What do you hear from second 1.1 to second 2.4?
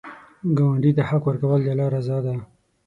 ورکول، د الله رضا ده